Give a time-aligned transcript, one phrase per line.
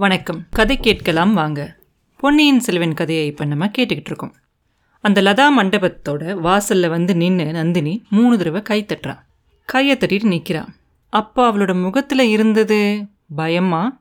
[0.00, 0.46] வணக்கம்.
[0.50, 1.76] கதை கேட்கலாம் வாங்க.
[2.16, 4.34] பொன்னியின் செல்வன் கதையை இப்போ நம்ம கேட்டுக்கிட்டு இருக்கோம்.
[5.00, 9.18] அந்த லதா மண்டபத்தோட வாசலில் வந்து நின்று நந்தினி மூணு தடவை கை தட்டுறான்
[9.64, 10.74] கையை தட்டிட்டு நிற்கிறான்
[11.08, 13.06] அப்போ அவளோட முகத்தில் இருந்தது
[13.36, 14.00] பயமா?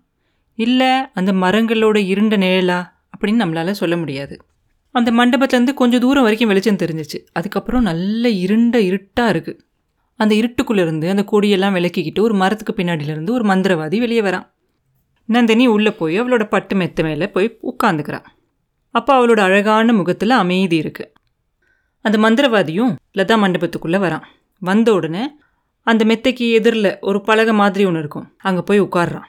[0.56, 2.90] இல்லை அந்த மரங்களோட இருண்ட நிழலா?
[3.18, 4.44] அப்படின்னு நம்மளால சொல்ல முடியாது.
[4.92, 7.26] அந்த மண்டபத்துலேருந்து கொஞ்சம் தூரம் வரைக்கும் வெளிச்சம் தெரிஞ்சிச்சு.
[7.32, 9.60] அதுக்கப்புறம் நல்ல இருண்ட இருட்டாக இருக்குது
[10.16, 14.50] அந்த இருட்டுக்குள்ளேருந்து அந்த கொடியெல்லாம் விளக்கிக்கிட்டு ஒரு மரத்துக்கு பின்னாடியிலேருந்து ஒரு மந்திரவாதி வெளியே வரான்.
[15.30, 18.28] நந்தினி உள்ளே போய் அவளோட பட்டு மெத்த மேலே போய் உட்காந்துக்கிறான்
[18.92, 21.12] அப்போ அவளோட அழகான முகத்தில் அமைதி இருக்கு.
[22.06, 24.26] அந்த மந்திரவாதியும் லதா மண்டபத்துக்குள்ளே வரான்.
[24.62, 25.24] வந்த உடனே
[25.88, 28.36] அந்த மெத்தைக்கு எதிரில் ஒரு பலகை மாதிரி ஒன்று இருக்கும்.
[28.38, 29.28] அங்கே போய் உட்கார்றான்.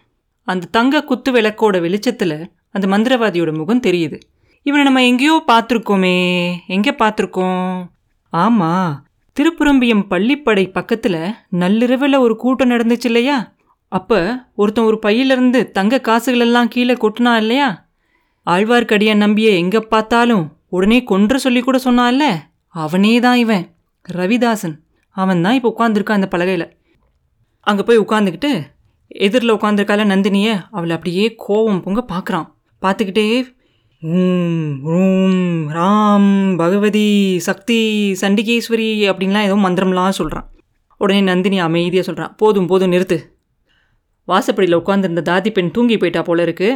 [0.48, 4.18] அந்த தங்க குத்து விளக்கோட வெளிச்சத்தில் அந்த மந்திரவாதியோட முகம் தெரியுது.
[4.66, 6.16] இவனை நம்ம எங்கேயோ பார்த்துருக்கோமே.
[6.66, 7.86] எங்கே பார்த்துருக்கோம்?
[8.32, 8.90] ஆமாம்
[9.36, 13.36] திருப்புரம்பியம் பள்ளிப்படை பக்கத்தில் நள்ளிரவில் ஒரு கூட்டம் நடந்துச்சு இல்லையா?
[13.92, 14.18] அப்போ
[14.60, 17.68] ஒருத்தன் ஒரு பையிலிருந்து தங்க காசுகளெல்லாம் கீழே கொட்டினா இல்லையா?
[18.46, 20.44] ஆழ்வார்க்கடியான் நம்பிய எங்கே பார்த்தாலும்
[20.76, 22.24] உடனே கொன்று சொல்லி கூட சொன்னான்ல
[22.74, 23.64] அவனே தான் இவன்.
[24.08, 24.76] ரவிதாசன்.
[25.16, 26.66] அவன் தான் இப்போ உட்காந்துருக்கான் அந்த பலகையில்.
[27.66, 28.52] அங்கே போய் உட்காந்துக்கிட்டு
[29.26, 32.46] எதிரில் உட்காந்துருக்கால நந்தினியை அவளை அப்படியே கோவம் பொங்க பார்க்குறான்.
[32.82, 33.26] பார்த்துக்கிட்டே
[34.02, 35.40] ஊம் ரூம்
[35.78, 37.08] ராம் பகவதி
[37.48, 37.80] சக்தி
[38.22, 40.46] சண்டிகேஸ்வரி அப்படின்லாம் ஏதோ மந்திரம்லாம் சொல்கிறான்
[41.00, 43.18] உடனே நந்தினி அமைதியாக சொல்கிறான் போதும் போதும் நிறுத்து.
[44.30, 46.68] வாசப்படியில் உட்காந்துருந்த தாதி பெண் தூங்கி போயிட்டா போல இருக்கு.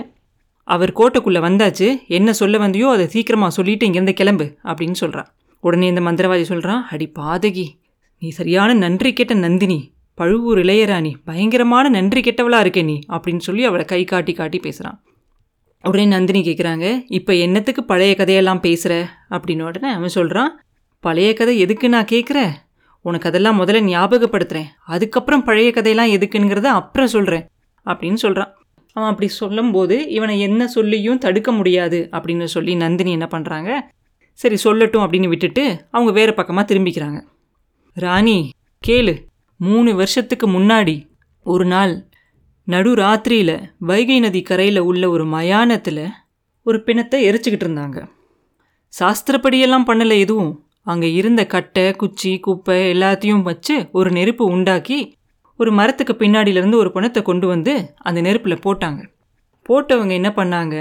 [0.68, 5.28] அவர் கோட்டைக்குள்ளே வந்தாச்சு என்ன சொல்ல வந்தியோ அதை சீக்கிரமாக சொல்லிட்டு இங்கேருந்து கிளம்பு அப்படின்னு சொல்கிறான்
[5.64, 7.66] உடனே இந்த மந்திரவாதி சொல்கிறான் அடி பாதகி
[8.22, 9.78] நீ சரியான நன்றி கெட்ட நந்தினி
[10.18, 14.98] பழுவூர் இளையராணி பயங்கரமான நன்றி கெட்டவளாக இருக்கே நீ அப்படின்னு சொல்லி அவளை கை காட்டி காட்டி பேசுகிறான்
[15.84, 18.92] உடனே நந்தினி கேட்குறாங்க இப்போ என்னத்துக்கு பழைய கதையெல்லாம் பேசுகிற
[19.30, 20.52] அப்படின்னு உடனே அவன் சொல்கிறான்
[21.04, 22.52] பழைய கதை எதுக்கு நான் கேட்குறேன்
[23.04, 27.48] உனக்கு அதெல்லாம் முதல்ல ஞாபகப்படுத்துகிறேன் அதுக்கப்புறம் பழைய கதையெல்லாம் எதுக்குங்கிறத அப்புறம் சொல்கிறேன்
[27.86, 28.56] அப்படின்னு சொல்கிறான்
[28.92, 33.80] அவன் அப்படி சொல்லும்போது இவனை என்ன சொல்லியும் தடுக்க முடியாது அப்படின்னு சொல்லி நந்தினி என்ன பண்ணுறாங்க
[34.32, 37.20] சரி சொல்லட்டும் அப்படின்னு விட்டுட்டு அவங்க வேறு பக்கமாக திரும்பிக்கிறாங்க.
[37.92, 38.50] ராணி
[38.86, 39.14] கேளு.
[39.56, 41.08] மூணு வருஷத்துக்கு முன்னாடி
[41.42, 42.06] ஒரு நாள்
[42.64, 46.04] நடு ராத்திரியில் வைகை நதி கரையில் உள்ள ஒரு மயானத்தில்
[46.62, 47.98] ஒரு பிணத்தை எரிச்சுக்கிட்டு இருந்தாங்க.
[49.00, 50.63] சாஸ்திரப்படியெல்லாம் பண்ணலை எதுவும்.
[50.86, 54.98] அங்கே இருந்த கட்டை குச்சி குப்பை எல்லாத்தையும் வச்சு ஒரு நெருப்பு உண்டாக்கி
[55.60, 59.00] ஒரு மரத்துக்கு பின்னாடியிலேருந்து ஒரு பணத்தை கொண்டு வந்து அந்த நெருப்பில் போட்டாங்க.
[59.68, 60.76] போட்டவங்க என்ன பண்ணாங்க?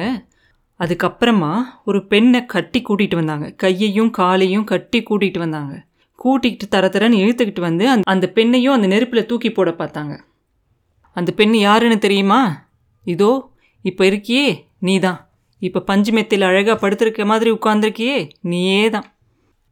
[0.80, 1.52] அதுக்கப்புறமா
[1.86, 3.56] ஒரு பெண்ணை கட்டி கூட்டிகிட்டு வந்தாங்க.
[3.56, 5.74] கையையும் காலையும் கட்டி கூட்டிகிட்டு வந்தாங்க.
[6.20, 10.14] கூட்டிகிட்டு தர தரன்னு இழுத்துக்கிட்டு வந்து அந்த அந்த பெண்ணையும் அந்த நெருப்பில் தூக்கி போட பார்த்தாங்க.
[11.16, 12.42] அந்த பெண் யாருன்னு தெரியுமா?
[13.06, 13.32] இதோ
[13.86, 14.48] இப்போ இருக்கியே
[14.80, 15.20] நீ தான்
[15.62, 19.08] இப்போ பஞ்சு மெத்தையில் அழகாக படுத்திருக்க மாதிரி உட்காந்துருக்கியே நீயே தான்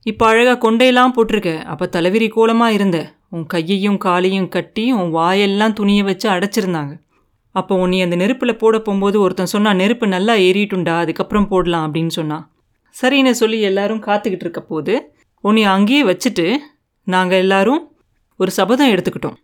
[0.06, 1.52] இப்போ அழகாக கொண்டையெல்லாம் போட்டிருக்க.
[1.72, 3.00] அப்போ தலைவிரி கோலமாக இருந்த.
[3.36, 6.94] உன் கையையும் காலையும் கட்டி உன் வாயெல்லாம் துணியை வச்சு அடைச்சிருந்தாங்க.
[7.56, 12.44] அப்போ உன்னை அந்த நெருப்பில் போட போகும்போது ஒருத்தன் சொன்னால் நெருப்பு நல்லா ஏறிட்டுண்டா அதுக்கப்புறம் போடலாம் அப்படின்னு சொன்னான்
[12.96, 14.94] சரின்னு சொல்லி எல்லாரும் காத்துக்கிட்டு இருக்க போது
[15.44, 16.46] உன்னை அங்கேயே வச்சுட்டு
[17.08, 17.82] நாங்கள் எல்லாரும்
[18.40, 19.38] ஒரு சபதம் எடுத்துக்கிட்டோம்.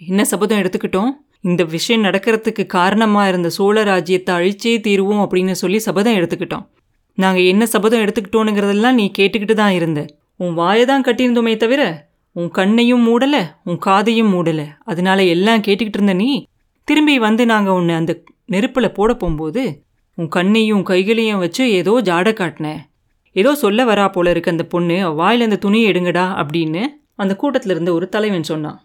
[0.00, 1.10] என்ன சபதம் எடுத்துக்கிட்டோம்?
[1.40, 6.64] இந்த விஷயம் நடக்கிறதுக்கு காரணமாக இருந்த சோழ ராஜ்யத்தை அழிச்சே தீருவோம் அப்படின்னு சொல்லி சபதம் எடுத்துக்கிட்டோம்.
[7.18, 10.00] நாங்கள் என்ன சபதம் எடுத்துக்கிட்டோனுங்கிறதெல்லாம் நீ கேட்டுக்கிட்டு தான் இருந்த.
[10.36, 11.82] உன் வாயை தான் கட்டியிருந்தோமே தவிர
[12.36, 14.66] உன் கண்ணையும் மூடலை உன் காதையும் மூடலை.
[14.84, 16.28] அதனால எல்லாம் கேட்டுக்கிட்டு இருந்த நீ
[16.88, 18.12] திரும்பி வந்து நாங்கள் உன்னை அந்த
[18.44, 19.62] நெருப்பில் போட போகும்போது
[20.18, 22.80] உன் கண்ணையும் கைகளையும் வச்சு ஏதோ ஜாட காட்டினேன்
[23.36, 26.82] ஏதோ சொல்ல வரா போல இருக்கு அந்த பொண்ணு வாயில் அந்த துணியை எடுங்கடா அப்படின்னு
[27.14, 28.78] அந்த கூட்டத்தில் இருந்த ஒரு தலைவன் சொன்னான்.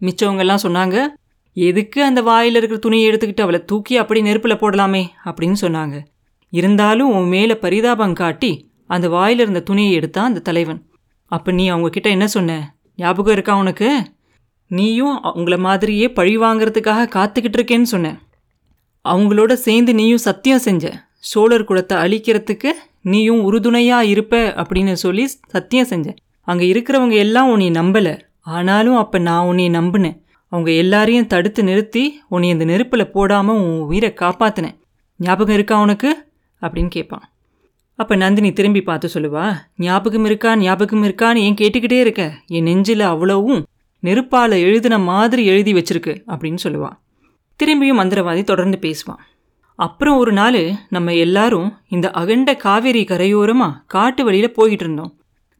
[0.00, 0.96] மிச்சவங்கெல்லாம் சொன்னாங்க
[1.56, 5.02] எதுக்கு அந்த வாயில் இருக்கிற துணியை எடுத்துக்கிட்டு அவளை தூக்கி அப்படி நெருப்பில் போடலாமே?
[5.24, 5.96] அப்படின்னு சொன்னாங்க.
[6.48, 10.86] இருந்தாலும் உன் மேலே பரிதாபம் காட்டி அந்த வாயில் இருந்த துணியை எடுத்தான் அந்த தலைவன்.
[11.24, 12.76] அப்போ நீ அவங்கக்கிட்ட என்ன சொன்ன?
[12.96, 13.88] ஞாபகம் இருக்கா உனக்கு?
[14.66, 18.20] நீயும் அவங்கள மாதிரியே பழி வாங்குறதுக்காக காத்துக்கிட்டு இருக்கேன்னு சொன்ன.
[19.04, 21.06] அவங்களோட சேர்ந்து நீயும் சத்தியம் செஞ்ச.
[21.18, 22.70] சோழர் குலத்தை அழிக்கிறதுக்கு
[23.02, 26.14] நீயும் உறுதுணையாக இருப்ப அப்படின்னு சொல்லி சத்தியம் செஞ்ச.
[26.42, 28.20] அங்கே இருக்கிறவங்க எல்லாம் உன்னை நம்பலை.
[28.40, 30.20] ஆனாலும் அப்போ நான் உன்னை நம்பினேன்.
[30.48, 34.76] அவங்க எல்லாரையும் தடுத்து நிறுத்தி உன்னை இந்த நெருப்பில் போடாமல் உன் உயிரை காப்பாத்தினேன்.
[35.16, 36.27] ஞாபகம் இருக்கா உனக்கு?
[36.62, 37.30] அப்படின்னு கேட்பான்.
[37.98, 42.24] அப்போ நந்தினி திரும்பி பார்த்து சொல்லுவா ஞாபகம் இருக்கா ஞாபகம் இருக்கான்னு ஏன் கேட்டுக்கிட்டே இருக்க?
[42.46, 43.66] என் நெஞ்சில் அவ்வளவும்
[44.02, 46.90] நெருப்பால் எழுதின மாதிரி எழுதி வச்சிருக்கு அப்படின்னு சொல்லுவா.
[47.60, 49.22] திரும்பியும் மந்திரவாதி தொடர்ந்து பேசுவான்.
[49.74, 55.12] அப்புறம் ஒரு நாள் நம்ம எல்லாரும் இந்த அகண்ட காவேரி கரையோரமாக காட்டு வழியில் போய்கிட்டு இருந்தோம்.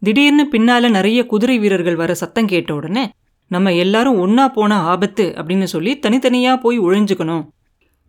[0.03, 3.11] திடீர்னு பின்னால் நிறைய குதிரை வீரர்கள் வர சத்தம் கேட்ட உடனே
[3.47, 7.45] நம்ம எல்லாரும் ஒன்றா போன ஆபத்து அப்படின்னு சொல்லி தனித்தனியாக போய் ஒழிஞ்சுக்கணும்.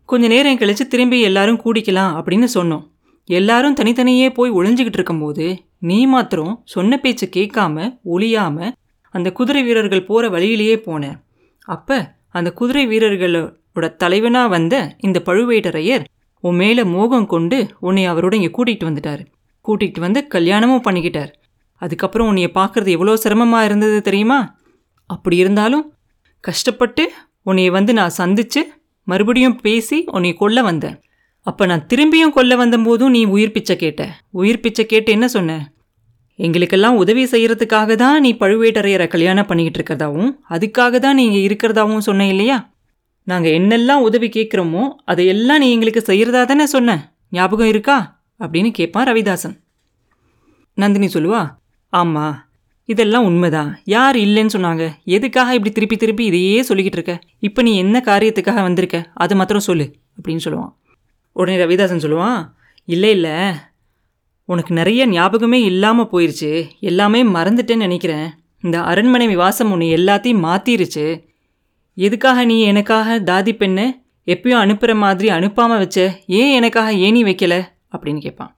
[0.09, 2.83] கொஞ்ச நேரம் கழிச்சு திரும்பி எல்லாரும் கூடிக்கலாம் அப்படின்னு சொன்னோம்.
[3.29, 5.45] எல்லாரும் தனித்தனியே போய் ஒளிஞ்சுக்கிட்டு இருக்கும்போது
[5.89, 8.69] நீ மாத்திரம் சொன்ன பேச்சு கேட்காம ஒளியாம
[9.13, 11.17] அந்த குதிரை வீரர்கள் போகிற வழியிலேயே போனேன்
[11.67, 11.97] அப்போ
[12.38, 14.75] அந்த குதிரை வீரர்களோட தலைவனாக வந்த
[15.07, 16.06] இந்த பழுவேட்டரையர்
[16.44, 17.57] உன் மேலே மோகம் கொண்டு
[17.88, 19.21] உன்னை அவரோட இங்கே கூட்டிகிட்டு வந்துட்டார்.
[19.65, 21.31] கூட்டிகிட்டு வந்து கல்யாணமும் பண்ணிக்கிட்டார்.
[21.81, 24.39] அதுக்கப்புறம் உன்னைய பார்க்குறது எவ்வளோ சிரமமாக இருந்தது தெரியுமா?
[25.09, 25.85] அப்படி இருந்தாலும்
[26.44, 27.03] கஷ்டப்பட்டு
[27.45, 28.61] உன்னைய வந்து நான் சந்திச்சு
[29.09, 30.97] மறுபடியும் பேசி உன்னை கொல்ல வந்தேன்
[31.47, 34.01] அப்போ நான் திரும்பியும் கொல்ல வந்தபோதும் நீ உயிர் பிச்சை கேட்ட.
[34.31, 35.51] உயிர் பிச்சை கேட்டு என்ன சொன்ன?
[36.39, 42.57] எங்களுக்கெல்லாம் உதவி செய்கிறதுக்காக தான் நீ பழுவேட்டரையரை கல்யாணம் பண்ணிக்கிட்டு இருக்கிறதாவும் அதுக்காக தான் நீங்கள் இருக்கிறதாவும் சொன்ன இல்லையா?
[43.27, 46.97] நாங்கள் என்னெல்லாம் உதவி கேட்குறோமோ அதையெல்லாம் நீ எங்களுக்கு செய்கிறதா தானே சொன்ன.
[47.29, 47.97] ஞாபகம் இருக்கா?
[48.39, 49.56] அப்படின்னு கேட்பான் ரவிதாசன்.
[50.77, 51.41] நந்தினி சொல்லுவா
[51.94, 52.35] ஆமாம்
[52.89, 53.80] இதெல்லாம் உண்மைதான்.
[53.83, 54.91] யார் இல்லைன்னு சொன்னாங்க.
[55.03, 57.19] எதுக்காக இப்படி திருப்பி திருப்பி இதையே சொல்லிக்கிட்டு இருக்க?
[57.39, 59.12] இப்போ நீ என்ன காரியத்துக்காக வந்திருக்க?
[59.13, 60.74] அது மாத்திரம் சொல்லு அப்படின்னு சொல்லுவான்.
[61.31, 62.50] உடனே ரவிதாசன் சொல்லுவான்
[62.86, 63.31] இல்லை இல்லை.
[64.45, 66.69] உனக்கு நிறைய ஞாபகமே இல்லாமல் போயிருச்சு.
[66.80, 68.30] எல்லாமே மறந்துட்டேன்னு நினைக்கிறேன்.
[68.62, 71.27] இந்த அரண்மனை விவாசம் உன்னை எல்லாத்தையும் மாற்றிருச்சு
[71.94, 76.21] எதுக்காக நீ எனக்காக தாதி பெண்ணை எப்பயும் அனுப்புகிற மாதிரி அனுப்பாமல் வச்ச?
[76.27, 77.56] ஏன் எனக்காக ஏனி வைக்கல?
[77.92, 78.57] அப்படின்னு கேட்பான்.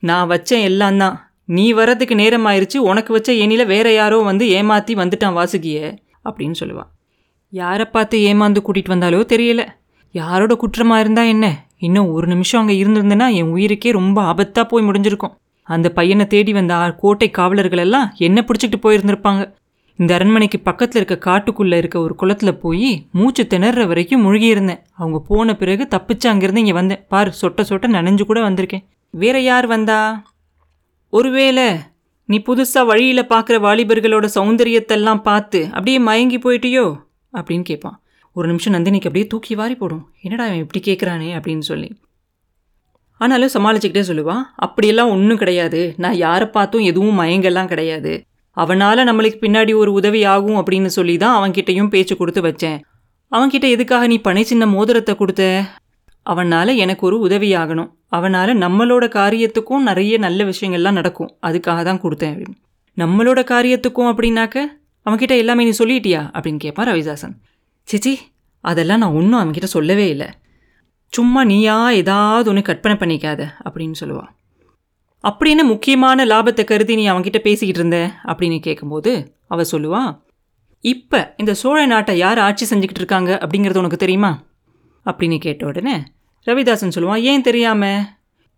[0.00, 1.31] நான் வச்சேன் எல்லாம் தான்.
[1.56, 5.78] நீ வரதுக்கு நேரம் ஆயிடுச்சு உனக்கு வச்ச ஏனியில் வேற யாரோ வந்து ஏமாற்றி வந்துட்டான் வாசுகிய
[6.24, 6.90] அப்படின்னு சொல்லுவான்
[7.52, 9.62] யாரை பார்த்து ஏமாந்து கூட்டிகிட்டு வந்தாலோ தெரியல.
[10.14, 11.46] யாரோட குற்றமாக இருந்தால் என்ன?
[11.86, 15.34] இன்னும் ஒரு நிமிஷம் அங்கே இருந்திருந்தேன்னா என் உயிருக்கே ரொம்ப ஆபத்தாக போய் முடிஞ்சிருக்கும்.
[15.68, 19.42] அந்த பையனை தேடி வந்த கோட்டை காவலர்கள் எல்லாம் என்ன பிடிச்சிக்கிட்டு போயிருந்திருப்பாங்க.
[19.98, 24.82] இந்த அரண்மனைக்கு பக்கத்தில் இருக்க காட்டுக்குள்ளே இருக்க ஒரு குளத்தில் போய் மூச்சு திணற வரைக்கும் முழுகியிருந்தேன்.
[25.00, 27.02] அவங்க போன பிறகு தப்பிச்சு அங்கேருந்து இங்கே வந்தேன்.
[27.08, 28.84] பார் சொட்ட சொட்ட நனைஞ்சு கூட வந்திருக்கேன்.
[29.14, 29.98] வேற யார் வந்தா?
[31.12, 31.64] ஒருவேளை
[32.24, 36.84] நீ புதுசாக வழியில் பார்க்குற வாலிபர்களோட சௌந்தரியத்தெல்லாம் பார்த்து அப்படியே மயங்கி போயிட்டியோ?
[37.32, 38.02] அப்படின்னு கேட்பான்.
[38.32, 40.12] ஒரு நிமிஷம் நந்தினிக்கு அப்படியே தூக்கி வாரி போடும்.
[40.20, 41.88] என்னடா இவன் இப்படி கேட்குறானே அப்படின்னு சொல்லி.
[43.20, 45.94] ஆனாலும் சமாளிச்சுக்கிட்டே சொல்லுவான் அப்படியெல்லாம் ஒன்றும் கிடையாது.
[45.96, 48.24] நான் யாரை பார்த்தும் எதுவும் மயங்கெல்லாம் கிடையாது.
[48.56, 52.80] அவனால் நம்மளுக்கு பின்னாடி ஒரு உதவி ஆகும் அப்படின்னு சொல்லி தான் அவன்கிட்டையும் பேச்சு கொடுத்து வச்சேன்.
[53.32, 55.44] அவன்கிட்ட எதுக்காக நீ பனை சின்ன மோதிரத்தை கொடுத்த?
[56.26, 57.90] அவனால் எனக்கு ஒரு உதவியாகணும்.
[58.08, 61.30] அவனால் நம்மளோட காரியத்துக்கும் நிறைய நல்ல விஷயங்கள்லாம் நடக்கும்.
[61.42, 62.58] அதுக்காக தான் கொடுத்தேன் அப்படின்னு.
[62.96, 64.56] நம்மளோட காரியத்துக்கும் அப்படின்னாக்க
[65.06, 66.20] அவன்கிட்ட எல்லாமே நீ சொல்லிட்டியா?
[66.36, 67.34] அப்படின்னு கேட்பான் ரவிதாசன்.
[67.88, 68.14] சிச்சி
[68.64, 70.28] அதெல்லாம் நான் ஒன்றும் அவன்கிட்ட சொல்லவே இல்லை.
[71.12, 74.30] சும்மா நீயா ஏதாவது ஒன்று கற்பனை பண்ணிக்காத அப்படின்னு சொல்லுவான்
[75.24, 77.98] அப்படின்னு முக்கியமான லாபத்தை கருதி நீ அவன்கிட்ட பேசிக்கிட்டு இருந்த?
[78.24, 79.12] அப்படின்னு கேட்கும்போது
[79.46, 80.12] அவள் சொல்லுவாள்
[80.84, 83.38] இப்போ இந்த சோழ நாட்டை யார் ஆட்சி செஞ்சுக்கிட்டு இருக்காங்க?
[83.42, 84.32] அப்படிங்கிறது உனக்கு தெரியுமா?
[85.06, 85.94] அப்படின்னு கேட்ட உடனே
[86.46, 87.84] ரவிதாசன் சொல்லுவான் ஏன் தெரியாம?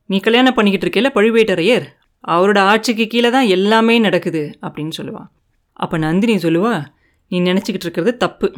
[0.06, 1.86] நீ கல்யாணம் பண்ணிக்கிட்டு இருக்கேல பழுவேட்டரையர்
[2.28, 5.28] அவரோட ஆட்சிக்கு கீழே தான் எல்லாமே நடக்குது அப்படின்னு சொல்லுவான்.
[5.72, 6.84] அப்போ நந்தினி சொல்லுவா
[7.28, 8.52] நீ நினச்சிக்கிட்டு இருக்கிறது தப்பு.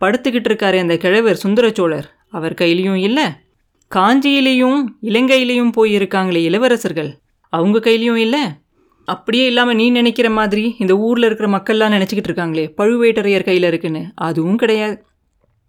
[0.00, 3.26] படுத்துக்கிட்டு இருக்காரு அந்த கிழவர் சுந்தர சோழர் அவர் கையிலையும் இல்லை
[3.90, 7.10] காஞ்சியிலையும் இலங்கையிலையும் போய் இருக்காங்களே இளவரசர்கள்
[7.48, 8.42] அவங்க கையிலையும் இல்லை.
[9.04, 14.56] அப்படியே இல்லாமல் நீ நினைக்கிற மாதிரி இந்த ஊரில் இருக்கிற மக்கள்லாம் நினச்சிக்கிட்டு இருக்காங்களே பழுவேட்டரையர் கையில் இருக்குன்னு அதுவும்
[14.56, 14.96] கிடையாது.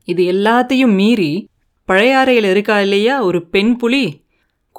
[0.07, 1.31] இது எல்லாத்தையும் மீறி
[1.89, 4.03] பழையாறையில் இருக்கா இல்லையா ஒரு பெண் புலி?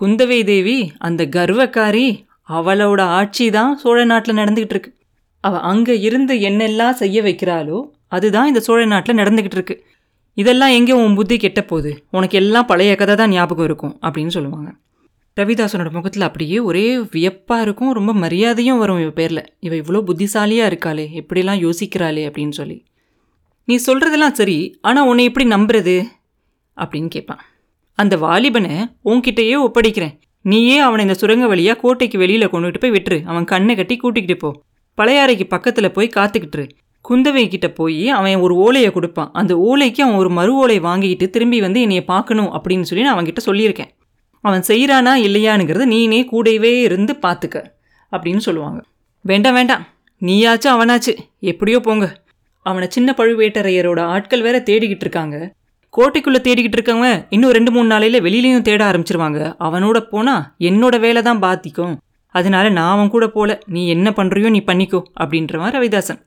[0.01, 2.07] குந்தவை தேவி அந்த கர்வக்காரி
[2.49, 4.91] அவளோட ஆட்சி தான் சோழ நாட்டில் நடந்துக்கிட்டு இருக்கு.
[5.41, 7.79] அவள் அங்கே இருந்து என்னெல்லாம் செய்ய வைக்கிறாளோ
[8.09, 9.77] அதுதான் இந்த சோழ நாட்டில் நடந்துக்கிட்டு இருக்கு.
[10.35, 11.91] இதெல்லாம் எங்கே உன் புத்தி கெட்ட போகுது?
[12.11, 14.71] உனக்கு எல்லாம் பழைய கதை தான் ஞாபகம் இருக்கும் அப்படின்னு சொல்லுவாங்க.
[15.37, 19.45] ரவிதாசனோட முகத்தில் அப்படியே ஒரே வியப்பாக இருக்கும் ரொம்ப மரியாதையும் வரும் இவ பேரில்.
[19.61, 22.25] இவள் இவ்வளோ புத்திசாலியாக இருக்காளே எப்படிலாம் யோசிக்கிறாளே?
[22.29, 22.77] அப்படின்னு சொல்லி.
[23.65, 26.05] நீ சொல்கிறதெல்லாம் சரி ஆனால் உன்னை எப்படி நம்புறது?
[26.77, 27.43] அப்படின்னு கேட்பான்
[27.93, 28.75] அந்த வாலிபனை
[29.05, 30.15] உன்கிட்டயே ஒப்படைக்கிறேன்.
[30.41, 33.25] நீயே அவனை இந்த சுரங்க வழியாக கோட்டைக்கு வெளியில் கொண்டுகிட்டு போய் விட்டுரு.
[33.25, 34.63] அவன் கண்ணை கட்டி கூட்டிக்கிட்டு போ.
[34.99, 36.69] பழையாறைக்கு பக்கத்தில் போய் காத்துக்கிட்டுரு.
[37.09, 39.31] குந்தவை கிட்ட போய் அவன் ஒரு ஓலையை கொடுப்பான்.
[39.33, 43.43] அந்த ஓலைக்கு அவன் ஒரு மறு ஓலை வாங்கிக்கிட்டு திரும்பி வந்து என்னைய பார்க்கணும் அப்படின்னு சொல்லி நான் அவன்கிட்ட
[43.47, 43.91] சொல்லியிருக்கேன்.
[44.41, 47.65] அவன் செய்கிறானா இல்லையானுங்கிறத நீனே கூடவே இருந்து பார்த்துக்க
[48.13, 48.81] அப்படின்னு சொல்லுவாங்க.
[49.21, 49.87] வேண்டாம் வேண்டாம்.
[50.23, 51.15] நீயாச்சும் அவனாச்சு.
[51.41, 52.24] எப்படியோ போங்க.
[52.71, 55.37] அவனை சின்ன பழுவேட்டரையரோட ஆட்கள் வேற தேடிக்கிட்டு இருக்காங்க.
[55.95, 59.41] கோட்டைக்குள்ளே தேடிக்கிட்டு இருக்கவங்க இன்னும் ரெண்டு மூணு நாளையில் வெளியிலையும் தேட ஆரம்பிச்சிருவாங்க.
[59.67, 61.95] அவனோட போனால் என்னோட வேலை தான் பாதிக்கும்
[62.35, 66.21] அதனால நான் அவன் கூட போல நீ என்ன பண்ணுறியோ நீ பண்ணிக்கோ அப்படின்றவன் ரவிதாசன்.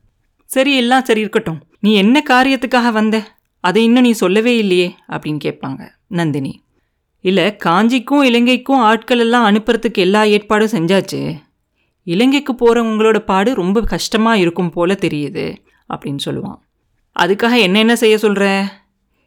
[0.50, 1.60] சரி எல்லாம் சரி இருக்கட்டும்.
[1.80, 3.18] நீ என்ன காரியத்துக்காக வந்த?
[3.64, 5.82] அதை இன்னும் நீ சொல்லவே இல்லையே அப்படின்னு கேட்பாங்க
[6.20, 6.54] நந்தினி.
[7.24, 11.22] இல்லை காஞ்சிக்கும் இலங்கைக்கும் ஆட்கள் எல்லாம் அனுப்புறதுக்கு எல்லா ஏற்பாடும் செஞ்சாச்சு.
[12.08, 15.46] இலங்கைக்கு போகிறவங்களோட பாடு ரொம்ப கஷ்டமாக இருக்கும் போல தெரியுது.
[15.90, 16.60] அப்படின்னு சொல்லுவான்.
[17.16, 18.46] அதுக்காக என்ன என்ன செய்ய சொல்கிற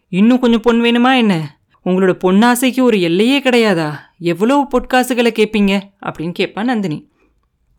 [0.08, 1.34] இன்னும் கொஞ்சம் பொன் வேணுமா என்ன?
[1.84, 3.90] உங்களோட பொன்னாசைக்கு ஒரு எல்லையே கிடையாதா?
[4.18, 7.08] எவ்வளோ பொற்காசுகளை கேட்பீங்க அப்படின்னு கேட்பான் நந்தினி.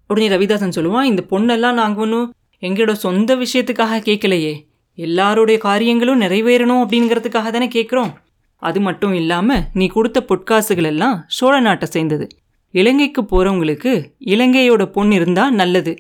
[0.08, 4.54] உடனே ரவிதாசன் சொல்லுவான் இந்த பொண்ணெல்லாம் நாங்கள் ஒன்றும் எங்களோட சொந்த விஷயத்துக்காக கேட்கலையே.
[4.98, 8.12] எல்லாருடைய காரியங்களும் நிறைவேறணும் அப்படிங்கிறதுக்காக தானே கேட்குறோம்.
[8.56, 12.28] அது மட்டும் இல்லாமல் நீ கொடுத்த பொற்காசுகள் எல்லாம் சோழ நாட்டை சேர்ந்தது.
[12.74, 13.94] இலங்கைக்கு போகிறவங்களுக்கு
[14.26, 15.94] இலங்கையோட பொண்ணு இருந்தால் நல்லது.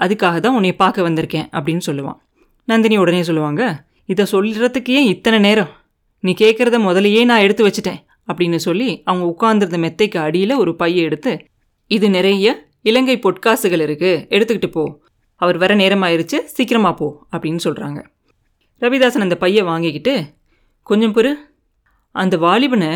[0.00, 2.18] அதுக்காக தான் உன்னை பார்க்க வந்திருக்கேன் அப்படின்னு சொல்லுவான்.
[2.68, 3.62] நந்தினி உடனே சொல்லுவாங்க
[4.12, 5.70] இதை சொல்கிறதுக்கு ஏன் இத்தனை நேரம்?
[6.24, 11.32] நீ கேட்குறத முதலையே நான் எடுத்து வச்சிட்டேன் அப்படின்னு சொல்லி அவங்க உட்காந்துருந்த மெத்தைக்கு அடியில் ஒரு பையை எடுத்து
[11.86, 12.46] இது நிறைய
[12.82, 14.82] இலங்கை பொட்காசுகள் இருக்குது எடுத்துக்கிட்டு போ.
[15.40, 18.00] அவர் வர நேரமாயிருச்சு சீக்கிரமாக போ அப்படின்னு சொல்கிறாங்க
[18.82, 20.14] ரவிதாசன் அந்த பையை வாங்கிக்கிட்டு
[20.82, 21.32] கொஞ்சம் பொறு.
[22.14, 22.92] அந்த வாலிபனை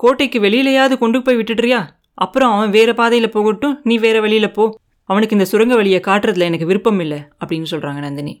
[0.00, 1.80] கோட்டைக்கு வெளியிலையாவது கொண்டு போய் விட்டுடுறியா?
[2.14, 4.64] அப்புறம் அவன் வேறு பாதையில் போகட்டும் நீ வேறு வழியில் போ.
[5.08, 8.34] அவனுக்கு இந்த சுரங்க வழியை காட்டுறதுல எனக்கு விருப்பம் இல்லை அப்படின்னு சொல்கிறாங்க நந்தினி.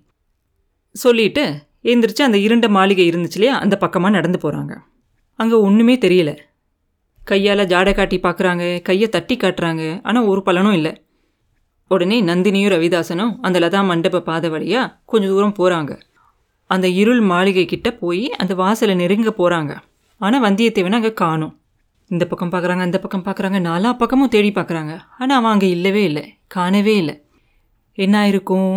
[0.94, 1.44] சொல்லிட்டு
[1.92, 3.54] எந்திரிச்சு அந்த இருண்ட மாளிகை இருந்துச்சு இல்லையா?
[3.64, 4.74] அந்த பக்கமாக நடந்து போகிறாங்க
[5.38, 6.32] அங்கே ஒன்றுமே தெரியல.
[7.22, 10.92] கையால் ஜாடை காட்டி பார்க்குறாங்க கையை தட்டி காட்டுறாங்க ஆனால் ஒரு பலனும் இல்லை.
[11.90, 15.92] உடனே நந்தினியும் ரவிதாசனும் அந்த லதா மண்டப பாதை வழியாக கொஞ்சம் தூரம் போகிறாங்க
[16.70, 19.72] அந்த இருள் மாளிகை கிட்ட போய் அந்த வாசலை நெருங்க போகிறாங்க
[20.20, 21.54] ஆனால் வந்தியத்தேவனை அங்கே காணும்.
[22.10, 26.24] இந்த பக்கம் பார்க்குறாங்க அந்த பக்கம் பார்க்குறாங்க நாலா பக்கமும் தேடி பார்க்குறாங்க ஆனால் அவன் அங்கே இல்லவே இல்லை
[26.54, 27.14] காணவே இல்லை.
[27.98, 28.76] என்ன இருக்கும்